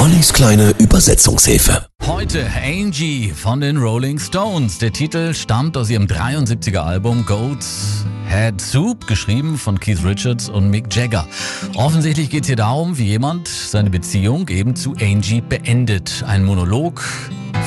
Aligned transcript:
Ollis 0.00 0.32
kleine 0.32 0.70
Übersetzungshilfe. 0.78 1.86
Heute 2.06 2.46
Angie 2.64 3.34
von 3.36 3.60
den 3.60 3.76
Rolling 3.76 4.18
Stones. 4.18 4.78
Der 4.78 4.94
Titel 4.94 5.34
stammt 5.34 5.76
aus 5.76 5.90
ihrem 5.90 6.06
73er 6.06 6.78
Album 6.78 7.26
Goats 7.26 8.06
Head 8.26 8.62
Soup, 8.62 9.06
geschrieben 9.06 9.58
von 9.58 9.78
Keith 9.78 10.02
Richards 10.02 10.48
und 10.48 10.70
Mick 10.70 10.86
Jagger. 10.96 11.26
Offensichtlich 11.74 12.30
geht 12.30 12.44
es 12.44 12.46
hier 12.46 12.56
darum, 12.56 12.96
wie 12.96 13.08
jemand 13.08 13.46
seine 13.46 13.90
Beziehung 13.90 14.48
eben 14.48 14.74
zu 14.74 14.94
Angie 14.98 15.42
beendet. 15.42 16.24
Ein 16.26 16.46
Monolog 16.46 17.04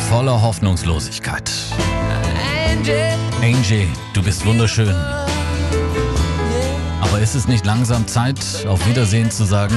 voller 0.10 0.42
Hoffnungslosigkeit. 0.42 1.52
Angie, 3.44 3.88
du 4.16 4.24
bist 4.24 4.44
wunderschön. 4.44 4.96
Aber 7.00 7.20
ist 7.20 7.36
es 7.36 7.48
nicht 7.48 7.64
langsam 7.64 8.08
Zeit, 8.08 8.40
auf 8.68 8.88
Wiedersehen 8.88 9.30
zu 9.30 9.44
sagen? 9.44 9.76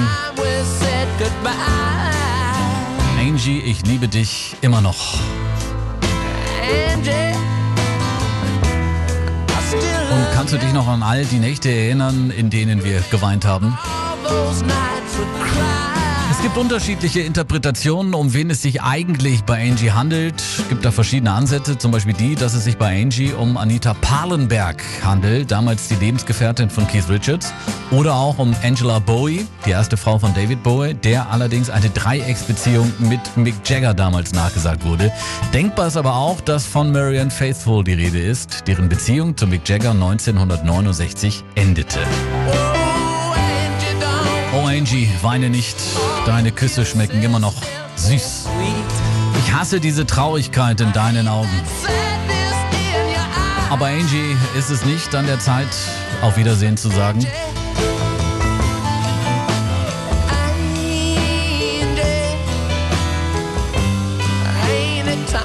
Angie, 3.27 3.59
ich 3.59 3.85
liebe 3.85 4.07
dich 4.07 4.55
immer 4.61 4.81
noch. 4.81 5.15
Und 10.13 10.27
kannst 10.33 10.53
du 10.55 10.59
dich 10.59 10.73
noch 10.73 10.87
an 10.87 11.03
all 11.03 11.25
die 11.25 11.41
Nächte 11.41 11.69
erinnern, 11.69 12.31
in 12.31 12.51
denen 12.51 12.85
wir 12.85 13.03
geweint 13.11 13.45
haben? 13.45 13.77
Gibt 16.47 16.59
unterschiedliche 16.59 17.23
Interpretationen, 17.23 18.15
um 18.15 18.33
wen 18.33 18.51
es 18.51 18.63
sich 18.63 18.81
eigentlich 18.81 19.43
bei 19.43 19.69
Angie 19.69 19.91
handelt. 19.91 20.41
Es 20.41 20.69
gibt 20.69 20.85
da 20.85 20.93
verschiedene 20.93 21.33
Ansätze, 21.33 21.77
zum 21.77 21.91
Beispiel 21.91 22.13
die, 22.13 22.37
dass 22.37 22.55
es 22.55 22.63
sich 22.63 22.77
bei 22.77 23.03
Angie 23.03 23.33
um 23.33 23.57
Anita 23.57 23.95
Palenberg 23.95 24.81
handelt, 25.03 25.51
damals 25.51 25.89
die 25.89 25.97
Lebensgefährtin 25.97 26.71
von 26.71 26.87
Keith 26.87 27.09
Richards. 27.09 27.53
Oder 27.91 28.15
auch 28.15 28.39
um 28.39 28.55
Angela 28.63 29.01
Bowie, 29.01 29.45
die 29.67 29.71
erste 29.71 29.97
Frau 29.97 30.21
von 30.21 30.33
David 30.35 30.63
Bowie, 30.63 30.95
der 30.95 31.29
allerdings 31.33 31.69
eine 31.69 31.91
Dreiecksbeziehung 31.91 32.93
mit 33.01 33.37
Mick 33.37 33.57
Jagger 33.65 33.93
damals 33.93 34.33
nachgesagt 34.33 34.85
wurde. 34.85 35.11
Denkbar 35.53 35.89
ist 35.89 35.97
aber 35.97 36.15
auch, 36.15 36.41
dass 36.41 36.65
von 36.65 36.93
Marianne 36.93 37.33
Faithfull 37.33 37.83
die 37.83 37.95
Rede 37.95 38.21
ist, 38.21 38.69
deren 38.69 38.89
Beziehung 38.89 39.37
zu 39.37 39.49
Mick 39.49 39.69
Jagger 39.69 39.91
1969 39.91 41.43
endete. 41.57 41.99
Oh 44.55 44.69
Angie, 44.69 45.11
weine 45.23 45.51
nicht. 45.51 45.77
Deine 46.27 46.51
Küsse 46.51 46.85
schmecken 46.85 47.23
immer 47.23 47.39
noch 47.39 47.55
süß. 47.95 48.47
Ich 49.39 49.55
hasse 49.55 49.79
diese 49.79 50.07
Traurigkeit 50.07 50.81
in 50.81 50.93
deinen 50.93 51.29
Augen. 51.29 51.49
Aber 53.71 53.87
Angie, 53.87 54.37
ist 54.59 54.71
es 54.71 54.85
nicht 54.85 55.15
an 55.15 55.27
der 55.27 55.39
Zeit, 55.39 55.69
auf 56.23 56.37
Wiedersehen 56.37 56.77
zu 56.77 56.89
sagen? 56.89 57.25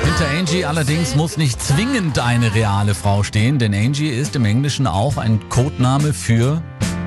Hinter 0.03 0.29
Angie 0.39 0.65
allerdings 0.65 1.15
muss 1.15 1.37
nicht 1.37 1.61
zwingend 1.61 2.17
eine 2.17 2.55
reale 2.55 2.95
Frau 2.95 3.21
stehen, 3.21 3.59
denn 3.59 3.75
Angie 3.75 4.09
ist 4.09 4.35
im 4.35 4.45
Englischen 4.45 4.87
auch 4.87 5.17
ein 5.17 5.47
Codename 5.49 6.11
für 6.13 6.63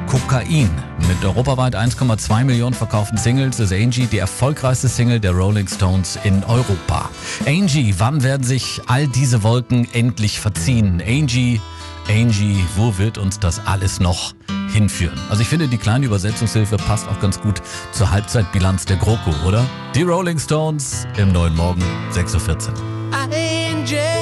Kokain. 0.06 0.70
Mit 1.08 1.24
europaweit 1.24 1.76
1,2 1.76 2.44
Millionen 2.44 2.74
verkauften 2.74 3.18
Singles 3.18 3.60
ist 3.60 3.72
Angie 3.72 4.06
die 4.06 4.18
erfolgreichste 4.18 4.88
Single 4.88 5.20
der 5.20 5.32
Rolling 5.32 5.68
Stones 5.68 6.18
in 6.24 6.42
Europa. 6.44 7.10
Angie, 7.46 7.94
wann 7.98 8.22
werden 8.22 8.42
sich 8.42 8.80
all 8.86 9.06
diese 9.06 9.42
Wolken 9.42 9.86
endlich 9.92 10.40
verziehen? 10.40 11.02
Angie, 11.06 11.60
Angie, 12.08 12.64
wo 12.76 12.96
wird 12.98 13.18
uns 13.18 13.38
das 13.38 13.66
alles 13.66 14.00
noch 14.00 14.34
hinführen? 14.72 15.18
Also 15.30 15.42
ich 15.42 15.48
finde, 15.48 15.68
die 15.68 15.78
kleine 15.78 16.06
Übersetzungshilfe 16.06 16.76
passt 16.76 17.08
auch 17.08 17.20
ganz 17.20 17.40
gut 17.40 17.62
zur 17.92 18.10
Halbzeitbilanz 18.10 18.84
der 18.84 18.96
GroKo, 18.96 19.32
oder? 19.46 19.64
Die 19.94 20.02
Rolling 20.02 20.38
Stones 20.38 21.06
im 21.16 21.32
neuen 21.32 21.56
Morgen, 21.56 21.82
6.14 22.12 22.68
Uhr. 22.68 22.74
Angie, 23.12 24.13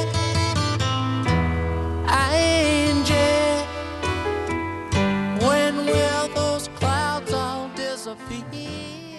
of 8.12 8.28
the. 8.28 9.11